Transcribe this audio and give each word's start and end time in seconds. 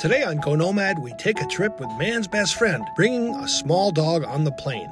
Today 0.00 0.22
on 0.22 0.38
Go 0.38 0.54
Nomad, 0.54 0.98
we 0.98 1.12
take 1.18 1.42
a 1.42 1.46
trip 1.46 1.78
with 1.78 1.90
man's 1.98 2.26
best 2.26 2.54
friend, 2.54 2.88
bringing 2.96 3.34
a 3.34 3.46
small 3.46 3.90
dog 3.90 4.24
on 4.24 4.44
the 4.44 4.52
plane. 4.52 4.90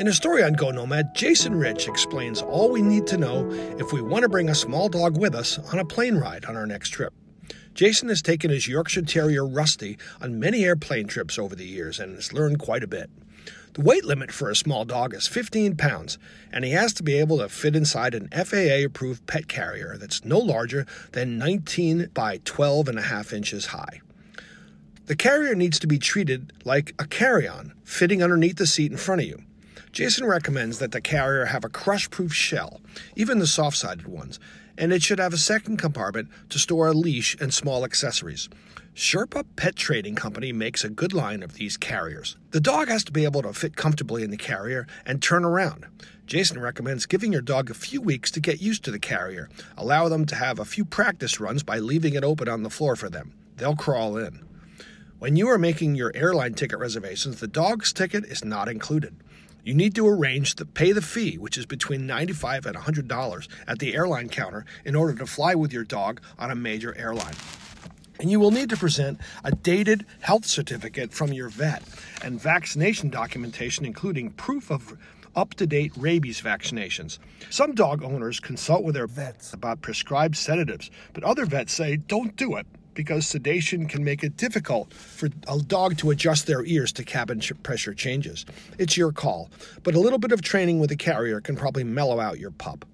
In 0.00 0.08
a 0.08 0.14
story 0.14 0.42
on 0.42 0.54
Go 0.54 0.70
Nomad, 0.70 1.14
Jason 1.14 1.54
Rich 1.54 1.88
explains 1.88 2.40
all 2.40 2.70
we 2.70 2.80
need 2.80 3.06
to 3.08 3.18
know 3.18 3.46
if 3.78 3.92
we 3.92 4.00
want 4.00 4.22
to 4.22 4.30
bring 4.30 4.48
a 4.48 4.54
small 4.54 4.88
dog 4.88 5.18
with 5.18 5.34
us 5.34 5.58
on 5.74 5.78
a 5.78 5.84
plane 5.84 6.14
ride 6.14 6.46
on 6.46 6.56
our 6.56 6.66
next 6.66 6.88
trip. 6.88 7.12
Jason 7.74 8.08
has 8.08 8.22
taken 8.22 8.50
his 8.50 8.66
Yorkshire 8.66 9.02
Terrier 9.02 9.46
Rusty 9.46 9.98
on 10.22 10.40
many 10.40 10.64
airplane 10.64 11.06
trips 11.06 11.38
over 11.38 11.54
the 11.54 11.66
years 11.66 12.00
and 12.00 12.14
has 12.14 12.32
learned 12.32 12.58
quite 12.58 12.82
a 12.82 12.88
bit. 12.88 13.10
The 13.74 13.82
weight 13.82 14.06
limit 14.06 14.32
for 14.32 14.48
a 14.48 14.56
small 14.56 14.86
dog 14.86 15.12
is 15.12 15.28
15 15.28 15.76
pounds, 15.76 16.16
and 16.50 16.64
he 16.64 16.70
has 16.70 16.94
to 16.94 17.02
be 17.02 17.18
able 17.18 17.36
to 17.40 17.50
fit 17.50 17.76
inside 17.76 18.14
an 18.14 18.30
FAA 18.30 18.86
approved 18.86 19.26
pet 19.26 19.48
carrier 19.48 19.98
that's 19.98 20.24
no 20.24 20.38
larger 20.38 20.86
than 21.12 21.36
19 21.36 22.08
by 22.14 22.40
12 22.46 22.88
and 22.88 22.98
a 22.98 23.02
half 23.02 23.30
inches 23.30 23.66
high. 23.66 24.00
The 25.06 25.16
carrier 25.16 25.54
needs 25.54 25.78
to 25.80 25.86
be 25.86 25.98
treated 25.98 26.52
like 26.64 26.94
a 26.98 27.06
carry 27.06 27.46
on, 27.46 27.74
fitting 27.84 28.22
underneath 28.22 28.56
the 28.56 28.66
seat 28.66 28.90
in 28.90 28.96
front 28.96 29.20
of 29.20 29.26
you. 29.26 29.42
Jason 29.92 30.26
recommends 30.26 30.78
that 30.78 30.92
the 30.92 31.00
carrier 31.02 31.44
have 31.44 31.62
a 31.62 31.68
crush 31.68 32.08
proof 32.08 32.32
shell, 32.32 32.80
even 33.14 33.38
the 33.38 33.46
soft 33.46 33.76
sided 33.76 34.08
ones, 34.08 34.40
and 34.78 34.94
it 34.94 35.02
should 35.02 35.18
have 35.18 35.34
a 35.34 35.38
second 35.38 35.76
compartment 35.76 36.30
to 36.48 36.58
store 36.58 36.88
a 36.88 36.92
leash 36.92 37.36
and 37.38 37.52
small 37.52 37.84
accessories. 37.84 38.48
Sherpa 38.94 39.44
Pet 39.56 39.76
Trading 39.76 40.14
Company 40.14 40.52
makes 40.54 40.84
a 40.84 40.88
good 40.88 41.12
line 41.12 41.42
of 41.42 41.54
these 41.54 41.76
carriers. 41.76 42.36
The 42.52 42.60
dog 42.60 42.88
has 42.88 43.04
to 43.04 43.12
be 43.12 43.24
able 43.24 43.42
to 43.42 43.52
fit 43.52 43.76
comfortably 43.76 44.22
in 44.22 44.30
the 44.30 44.38
carrier 44.38 44.86
and 45.04 45.22
turn 45.22 45.44
around. 45.44 45.84
Jason 46.26 46.58
recommends 46.58 47.04
giving 47.04 47.30
your 47.30 47.42
dog 47.42 47.70
a 47.70 47.74
few 47.74 48.00
weeks 48.00 48.30
to 48.30 48.40
get 48.40 48.62
used 48.62 48.84
to 48.84 48.90
the 48.90 48.98
carrier. 48.98 49.50
Allow 49.76 50.08
them 50.08 50.24
to 50.26 50.34
have 50.34 50.58
a 50.58 50.64
few 50.64 50.86
practice 50.86 51.40
runs 51.40 51.62
by 51.62 51.78
leaving 51.78 52.14
it 52.14 52.24
open 52.24 52.48
on 52.48 52.62
the 52.62 52.70
floor 52.70 52.96
for 52.96 53.10
them. 53.10 53.34
They'll 53.56 53.76
crawl 53.76 54.16
in. 54.16 54.40
When 55.24 55.36
you 55.36 55.48
are 55.48 55.56
making 55.56 55.94
your 55.94 56.12
airline 56.14 56.52
ticket 56.52 56.78
reservations, 56.78 57.40
the 57.40 57.48
dog's 57.48 57.94
ticket 57.94 58.26
is 58.26 58.44
not 58.44 58.68
included. 58.68 59.16
You 59.64 59.72
need 59.72 59.94
to 59.94 60.06
arrange 60.06 60.54
to 60.56 60.66
pay 60.66 60.92
the 60.92 61.00
fee, 61.00 61.38
which 61.38 61.56
is 61.56 61.64
between 61.64 62.06
95 62.06 62.66
and 62.66 62.76
$100 62.76 63.48
at 63.66 63.78
the 63.78 63.94
airline 63.94 64.28
counter 64.28 64.66
in 64.84 64.94
order 64.94 65.14
to 65.14 65.24
fly 65.24 65.54
with 65.54 65.72
your 65.72 65.82
dog 65.82 66.20
on 66.38 66.50
a 66.50 66.54
major 66.54 66.94
airline. 66.98 67.32
And 68.20 68.30
you 68.30 68.38
will 68.38 68.50
need 68.50 68.68
to 68.68 68.76
present 68.76 69.18
a 69.42 69.52
dated 69.52 70.04
health 70.20 70.44
certificate 70.44 71.14
from 71.14 71.32
your 71.32 71.48
vet 71.48 71.82
and 72.20 72.38
vaccination 72.38 73.08
documentation, 73.08 73.86
including 73.86 74.28
proof 74.32 74.70
of 74.70 74.98
up 75.34 75.54
to 75.54 75.66
date 75.66 75.94
rabies 75.96 76.42
vaccinations. 76.42 77.18
Some 77.48 77.74
dog 77.74 78.04
owners 78.04 78.40
consult 78.40 78.84
with 78.84 78.94
their 78.94 79.06
vets 79.06 79.54
about 79.54 79.80
prescribed 79.80 80.36
sedatives, 80.36 80.90
but 81.14 81.24
other 81.24 81.46
vets 81.46 81.72
say 81.72 81.96
don't 81.96 82.36
do 82.36 82.56
it 82.56 82.66
because 82.94 83.26
sedation 83.26 83.86
can 83.86 84.04
make 84.04 84.22
it 84.22 84.36
difficult 84.36 84.92
for 84.92 85.28
a 85.48 85.58
dog 85.58 85.96
to 85.98 86.10
adjust 86.10 86.46
their 86.46 86.64
ears 86.64 86.92
to 86.92 87.04
cabin 87.04 87.40
pressure 87.62 87.94
changes. 87.94 88.46
It's 88.78 88.96
your 88.96 89.12
call, 89.12 89.50
but 89.82 89.94
a 89.94 90.00
little 90.00 90.18
bit 90.18 90.32
of 90.32 90.42
training 90.42 90.78
with 90.80 90.90
a 90.90 90.96
carrier 90.96 91.40
can 91.40 91.56
probably 91.56 91.84
mellow 91.84 92.20
out 92.20 92.38
your 92.38 92.50
pup. 92.50 92.84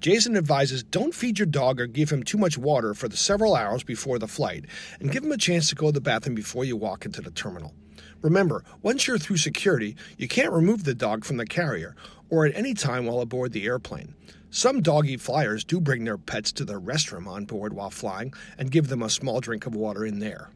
Jason 0.00 0.34
advises 0.36 0.82
don't 0.82 1.14
feed 1.14 1.38
your 1.38 1.46
dog 1.46 1.78
or 1.78 1.86
give 1.86 2.10
him 2.10 2.22
too 2.22 2.38
much 2.38 2.56
water 2.56 2.94
for 2.94 3.06
the 3.06 3.16
several 3.16 3.54
hours 3.54 3.82
before 3.82 4.18
the 4.18 4.26
flight, 4.26 4.64
and 4.98 5.12
give 5.12 5.22
him 5.22 5.32
a 5.32 5.36
chance 5.36 5.68
to 5.68 5.74
go 5.74 5.86
to 5.86 5.92
the 5.92 6.00
bathroom 6.00 6.34
before 6.34 6.64
you 6.64 6.76
walk 6.76 7.04
into 7.04 7.20
the 7.20 7.30
terminal. 7.30 7.74
Remember, 8.22 8.64
once 8.82 9.06
you're 9.06 9.18
through 9.18 9.38
security, 9.38 9.96
you 10.16 10.28
can't 10.28 10.52
remove 10.52 10.84
the 10.84 10.94
dog 10.94 11.24
from 11.24 11.36
the 11.36 11.46
carrier 11.46 11.96
or 12.30 12.46
at 12.46 12.56
any 12.56 12.74
time 12.74 13.06
while 13.06 13.20
aboard 13.20 13.52
the 13.52 13.66
airplane. 13.66 14.14
Some 14.50 14.80
doggy 14.80 15.16
flyers 15.16 15.62
do 15.62 15.80
bring 15.80 16.04
their 16.04 16.18
pets 16.18 16.50
to 16.52 16.64
the 16.64 16.80
restroom 16.80 17.26
on 17.26 17.44
board 17.44 17.72
while 17.72 17.90
flying 17.90 18.32
and 18.58 18.70
give 18.70 18.88
them 18.88 19.02
a 19.02 19.10
small 19.10 19.40
drink 19.40 19.66
of 19.66 19.74
water 19.74 20.04
in 20.04 20.18
there. 20.18 20.50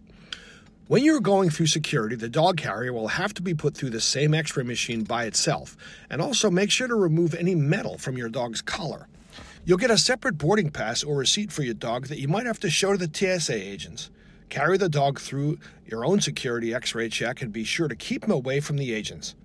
When 0.87 1.03
you're 1.03 1.21
going 1.21 1.49
through 1.49 1.69
security, 1.69 2.15
the 2.15 2.29
dog 2.29 2.59
carrier 2.59 2.93
will 2.93 3.09
have 3.09 3.33
to 3.35 3.43
be 3.43 3.55
put 3.55 3.75
through 3.75 3.91
the 3.91 4.01
same 4.01 4.35
x 4.35 4.55
ray 4.57 4.65
machine 4.65 5.05
by 5.05 5.25
itself, 5.25 5.77
and 6.11 6.21
also 6.21 6.51
make 6.51 6.71
sure 6.71 6.89
to 6.89 6.95
remove 6.95 7.35
any 7.35 7.55
metal 7.55 7.97
from 7.97 8.19
your 8.19 8.29
dog's 8.29 8.61
collar. 8.61 9.09
You'll 9.65 9.79
get 9.79 9.91
a 9.91 9.97
separate 9.97 10.37
boarding 10.37 10.71
pass 10.71 11.03
or 11.03 11.17
receipt 11.17 11.51
for 11.51 11.63
your 11.63 11.73
dog 11.73 12.09
that 12.09 12.19
you 12.19 12.29
might 12.29 12.45
have 12.45 12.61
to 12.61 12.69
show 12.69 12.95
to 12.95 12.99
the 12.99 13.39
TSA 13.39 13.55
agents. 13.55 14.11
Carry 14.51 14.77
the 14.77 14.91
dog 14.91 15.19
through 15.21 15.59
your 15.87 16.05
own 16.05 16.21
security 16.21 16.75
x 16.75 16.95
ray 16.95 17.09
check 17.09 17.41
and 17.41 17.51
be 17.51 17.65
sure 17.65 17.89
to 17.89 17.97
keep 17.97 18.25
him 18.25 18.31
away 18.31 18.61
from 18.61 18.77
the 18.77 18.93
agents. 18.93 19.37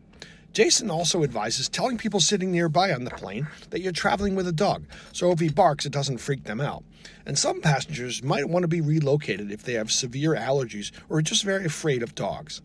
Jason 0.52 0.90
also 0.90 1.24
advises 1.24 1.70
telling 1.70 1.98
people 1.98 2.20
sitting 2.20 2.52
nearby 2.52 2.92
on 2.92 3.04
the 3.04 3.12
plane 3.12 3.48
that 3.70 3.82
you're 3.82 3.92
traveling 3.92 4.36
with 4.36 4.48
a 4.48 4.52
dog, 4.52 4.86
so 5.12 5.32
if 5.32 5.40
he 5.40 5.50
barks, 5.50 5.86
it 5.86 5.92
doesn't 5.92 6.18
freak 6.18 6.46
them 6.46 6.60
out. 6.60 6.84
And 7.26 7.38
some 7.38 7.62
passengers 7.62 8.24
might 8.24 8.50
want 8.50 8.64
to 8.64 8.68
be 8.68 8.82
relocated 8.82 9.52
if 9.52 9.64
they 9.64 9.74
have 9.74 9.92
severe 9.92 10.34
allergies 10.34 10.92
or 11.08 11.18
are 11.18 11.22
just 11.22 11.44
very 11.44 11.66
afraid 11.66 12.02
of 12.02 12.16
dogs. 12.16 12.62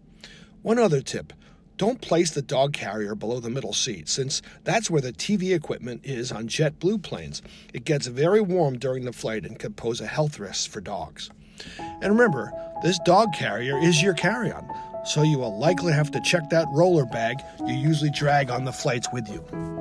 One 0.63 0.79
other 0.79 1.03
tip 1.03 1.33
don't 1.77 2.01
place 2.01 2.31
the 2.31 2.41
dog 2.41 2.73
carrier 2.73 3.15
below 3.15 3.41
the 3.41 3.51
middle 3.51 3.73
seat, 3.73 4.09
since 4.09 4.43
that's 4.63 4.91
where 4.91 5.03
the 5.03 5.13
TV 5.13 5.55
equipment 5.55 6.03
is 6.05 6.31
on 6.31 6.47
JetBlue 6.47 7.03
planes. 7.03 7.43
It 7.73 7.85
gets 7.85 8.07
very 8.07 8.41
warm 8.41 8.79
during 8.79 9.05
the 9.05 9.13
flight 9.13 9.45
and 9.45 9.59
can 9.59 9.75
pose 9.75 10.01
a 10.01 10.07
health 10.07 10.39
risk 10.39 10.71
for 10.71 10.81
dogs. 10.81 11.31
And 11.79 12.13
remember, 12.13 12.53
this 12.83 12.99
dog 13.05 13.33
carrier 13.35 13.79
is 13.79 14.03
your 14.03 14.15
carry 14.15 14.53
on, 14.53 14.69
so 15.05 15.23
you 15.23 15.39
will 15.39 15.57
likely 15.59 15.93
have 15.93 16.11
to 16.11 16.21
check 16.21 16.49
that 16.51 16.67
roller 16.71 17.05
bag 17.05 17.43
you 17.67 17.75
usually 17.75 18.11
drag 18.11 18.51
on 18.51 18.65
the 18.65 18.73
flights 18.73 19.13
with 19.13 19.29
you. 19.29 19.74